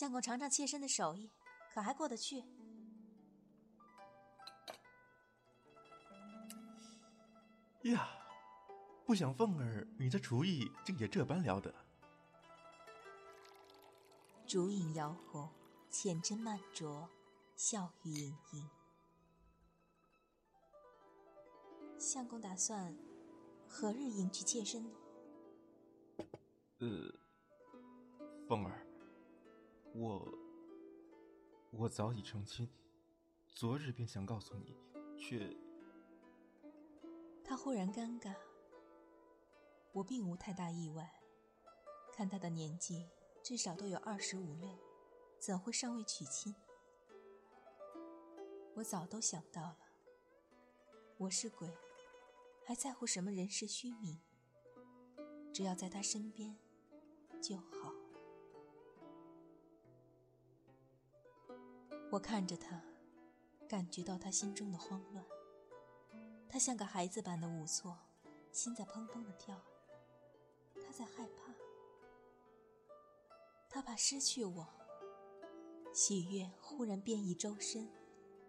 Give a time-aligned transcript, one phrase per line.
[0.00, 1.30] 相公尝尝妾身的手艺，
[1.74, 2.42] 可还过得去？
[7.82, 8.08] 呀，
[9.04, 11.74] 不想凤儿，你的厨艺竟也这般了得。
[14.46, 15.46] 烛影摇红，
[15.90, 17.06] 浅斟慢酌，
[17.54, 18.70] 笑语盈盈。
[21.98, 22.96] 相公打算
[23.68, 24.90] 何日迎娶妾身呢？
[26.78, 27.19] 呃，
[31.80, 32.68] 我早已成亲，
[33.54, 34.76] 昨日便想告诉你，
[35.16, 35.56] 却……
[37.42, 38.34] 他忽然尴尬。
[39.92, 41.10] 我并无太大意外，
[42.12, 43.08] 看他的年纪，
[43.42, 44.78] 至少都有二十五六，
[45.38, 46.54] 怎会尚未娶亲？
[48.74, 49.78] 我早都想到了。
[51.16, 51.66] 我是鬼，
[52.62, 54.20] 还在乎什么人世虚名？
[55.50, 56.54] 只要在他身边。
[57.40, 57.99] 就好。
[62.10, 62.82] 我看着他，
[63.68, 65.24] 感觉到他心中的慌乱。
[66.48, 67.96] 他像个孩子般的无措，
[68.50, 69.60] 心在砰砰的跳。
[70.74, 71.54] 他在害怕，
[73.68, 74.66] 他怕失去我。
[75.92, 77.88] 喜悦忽然遍溢周身，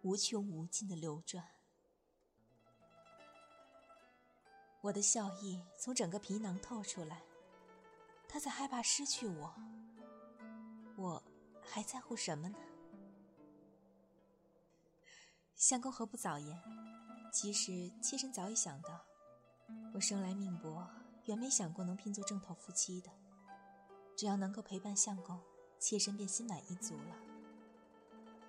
[0.00, 1.46] 无穷无尽的流转。
[4.80, 7.22] 我的笑意从整个皮囊透出来。
[8.26, 9.54] 他在害怕失去我，
[10.96, 11.22] 我
[11.62, 12.56] 还在乎什么呢？
[15.62, 16.60] 相公何不早言？
[17.30, 19.00] 其实妾身早已想到，
[19.94, 20.84] 我生来命薄，
[21.26, 23.08] 远没想过能拼做正头夫妻的。
[24.16, 25.38] 只要能够陪伴相公，
[25.78, 27.16] 妾身便心满意足了。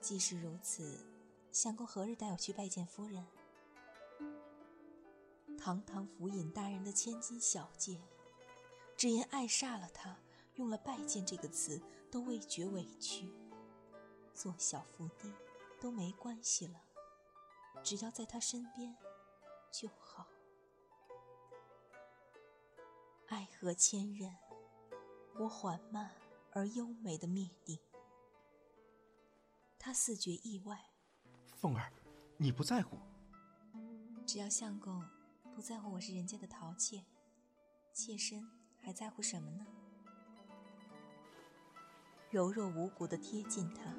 [0.00, 1.06] 既是如此，
[1.52, 3.24] 相公何日带我去拜见夫人？
[5.56, 8.00] 堂堂府尹大人的千金小姐。
[8.96, 10.18] 只因爱煞了他，
[10.56, 13.32] 用了“拜见”这个词，都未觉委屈。
[14.34, 15.32] 做小伏低
[15.80, 16.82] 都没关系了，
[17.82, 18.96] 只要在他身边
[19.70, 20.26] 就好。
[23.28, 24.32] 爱河千仞，
[25.38, 26.10] 我缓慢
[26.52, 27.78] 而优美的灭顶。
[29.78, 30.90] 他似觉意外。
[31.54, 31.92] 凤儿，
[32.36, 32.98] 你不在乎？
[34.26, 35.04] 只要相公
[35.54, 37.04] 不在乎我是人家的陶妾，
[37.92, 38.48] 妾身。
[38.78, 39.66] 还在乎什么呢？
[42.30, 43.92] 柔弱无骨的贴近他，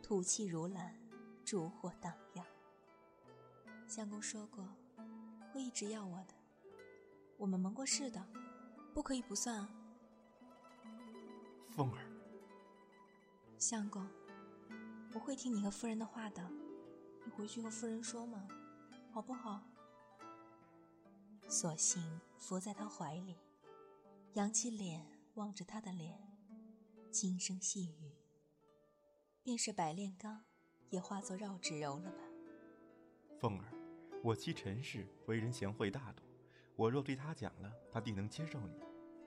[0.00, 0.96] 吐气如兰，
[1.44, 2.46] 烛火荡漾。
[3.88, 4.68] 相公说过，
[5.50, 6.34] 会一直要我的。
[7.38, 8.22] 我们盟过誓的，
[8.92, 9.70] 不可以不算啊。
[11.70, 12.04] 凤儿，
[13.58, 14.06] 相公，
[15.14, 16.46] 我会听你和夫人的话的。
[17.24, 18.46] 你回去和夫人说嘛，
[19.10, 19.62] 好不好？
[21.48, 23.38] 索性伏在他怀里。
[24.34, 26.20] 扬起脸望着他的脸，
[27.10, 28.12] 轻声细语。
[29.42, 30.44] 便是百炼钢，
[30.90, 32.22] 也化作绕指柔了吧？
[33.40, 33.64] 凤儿，
[34.22, 36.22] 我妻陈氏为人贤惠大度，
[36.76, 38.78] 我若对她讲了，她定能接受你。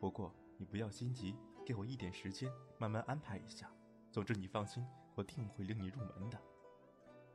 [0.00, 3.70] 不过你不要心急，给我一点时间，慢慢安排一下。
[4.12, 6.40] 总之你放心，我定会领你入门的。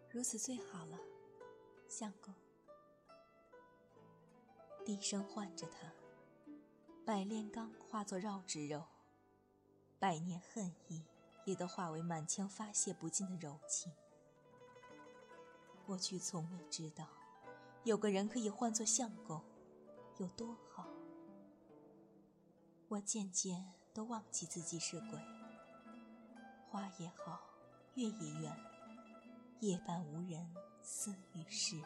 [0.09, 0.97] 如此最好了，
[1.88, 2.34] 相公。
[4.85, 5.91] 低声唤着他。
[7.06, 8.83] 百炼钢化作绕指柔，
[10.00, 11.03] 百年恨意
[11.45, 13.91] 也都化为满腔发泄不尽的柔情。
[15.85, 17.07] 过去从未知道，
[17.84, 19.42] 有个人可以唤作相公，
[20.18, 20.88] 有多好。
[22.88, 25.19] 我渐渐都忘记自己是鬼。
[26.69, 27.42] 花也好，
[27.96, 28.56] 月也圆，
[29.62, 30.47] 夜半无人
[30.84, 31.81] 私语时。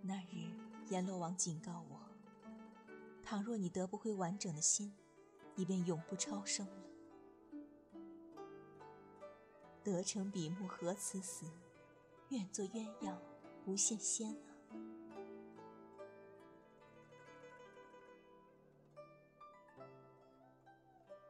[0.00, 0.50] 那日，
[0.88, 2.00] 阎罗王警告我：
[3.22, 4.96] 倘若你得不回完整的心，
[5.54, 6.72] 你便永不超生了。
[9.84, 11.44] 得成比目何辞死，
[12.30, 13.16] 愿做鸳鸯
[13.64, 14.50] 不羡仙啊！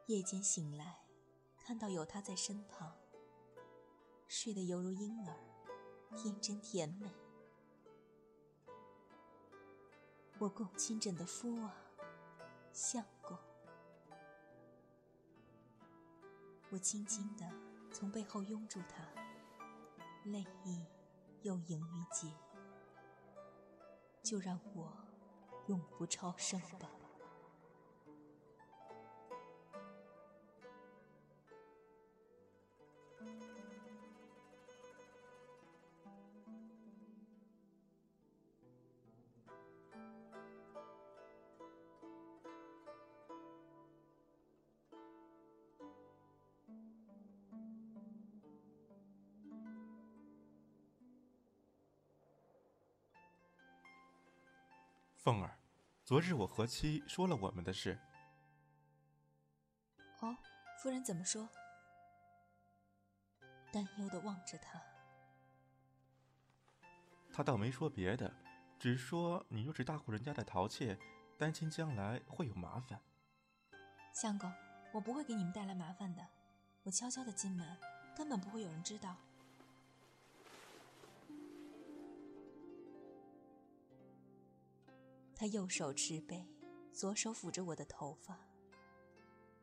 [0.06, 1.04] 夜间醒来，
[1.58, 2.96] 看到有他在身旁，
[4.26, 5.36] 睡得犹如婴儿，
[6.16, 7.10] 天真甜美。
[10.38, 11.76] 我共亲枕的夫啊，
[12.72, 13.36] 相公。
[16.70, 17.44] 我轻轻地
[17.92, 19.04] 从背后拥住他，
[20.26, 20.84] 泪意
[21.42, 22.28] 又盈于睫。
[24.22, 24.92] 就让我
[25.68, 27.05] 永不超生吧。
[55.26, 55.58] 凤儿，
[56.04, 57.98] 昨日我和妻说了我们的事。
[60.20, 60.36] 哦，
[60.80, 61.48] 夫人怎么说？
[63.72, 64.80] 担忧的望着他。
[67.32, 68.32] 他倒没说别的，
[68.78, 70.96] 只说你又是大户人家的陶妾，
[71.36, 73.02] 担心将来会有麻烦。
[74.12, 74.48] 相公，
[74.92, 76.24] 我不会给你们带来麻烦的。
[76.84, 77.76] 我悄悄的进门，
[78.16, 79.16] 根本不会有人知道。
[85.38, 86.48] 他右手持杯，
[86.94, 88.40] 左手抚着我的头发，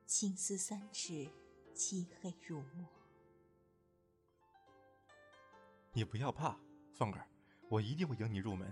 [0.06, 1.28] 青丝三尺，
[1.74, 2.88] 漆黑如墨。
[5.92, 6.60] 你不要怕，
[6.94, 7.28] 凤儿，
[7.70, 8.72] 我一定会迎你入门。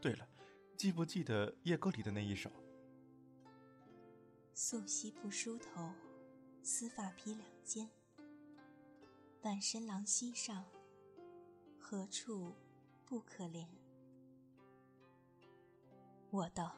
[0.00, 0.28] 对了，
[0.76, 2.48] 记不记得夜歌里的那一首？
[4.54, 5.92] 素膝不梳头，
[6.62, 7.90] 丝发披两肩。
[9.42, 10.64] 半身狼溪上，
[11.80, 12.54] 何处
[13.04, 13.66] 不可怜？
[16.30, 16.76] 我道：“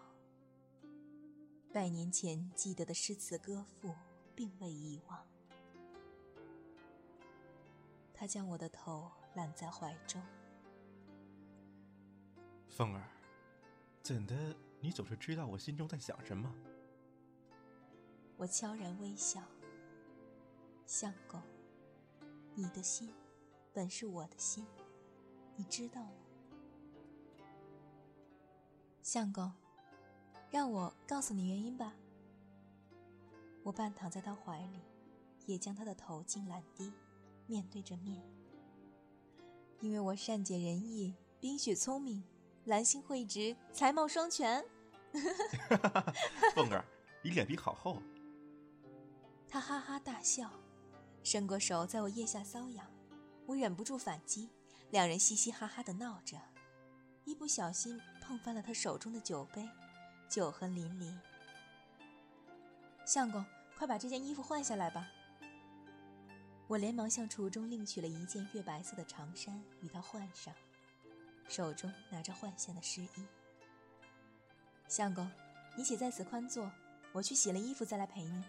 [1.75, 3.93] 百年前记得的诗词歌赋，
[4.35, 5.27] 并未遗忘。”
[8.15, 10.23] 他将我的头揽在怀中。
[12.69, 13.09] 凤儿，
[14.03, 16.55] 怎的你总是知道我心中在想什么？
[18.37, 19.43] 我悄然微笑。
[20.87, 21.43] 相公，
[22.55, 23.13] 你的心，
[23.73, 24.65] 本是我的心，
[25.57, 26.13] 你知道吗？
[29.13, 29.53] 相公，
[30.53, 31.93] 让我告诉你原因吧。
[33.65, 34.79] 我半躺在他怀里，
[35.47, 36.93] 也将他的头颈揽低，
[37.49, 38.23] 面对着面。
[39.81, 42.23] 因为我善解人意，冰雪聪明，
[42.67, 44.65] 兰心蕙质，才貌双全。
[46.55, 46.85] 凤儿，
[47.25, 48.01] 你脸皮好厚。
[49.49, 50.53] 他哈哈大笑，
[51.25, 52.87] 伸过手在我腋下搔痒，
[53.47, 54.51] 我忍不住反击，
[54.93, 56.39] 两人嘻嘻哈哈的闹着。
[57.31, 59.69] 一不小心碰翻了他手中的酒杯，
[60.29, 61.17] 酒痕淋漓。
[63.07, 63.47] 相公，
[63.79, 65.09] 快把这件衣服换下来吧。
[66.67, 70.53] 我连忙向橱中另取了一件月白色的长衫与他换上，
[71.47, 73.25] 手中拿着换下的湿衣。
[74.89, 75.31] 相公，
[75.77, 76.69] 你且在此宽坐，
[77.13, 78.43] 我去洗了衣服再来陪你。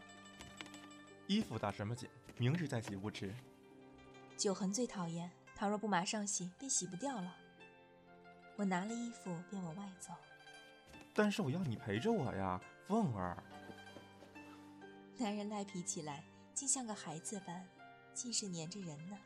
[1.27, 2.09] 衣服打什么紧？
[2.35, 3.31] 明日再洗不迟。
[4.35, 7.37] 酒痕最讨厌，倘若不马上洗，便洗不掉了。
[8.57, 10.13] 我拿了衣服便往外走，
[11.13, 13.41] 但是我要你陪着我呀，凤儿。
[15.17, 17.67] 男人赖皮起来，竟像个孩子般，
[18.13, 19.17] 竟是粘着人呢。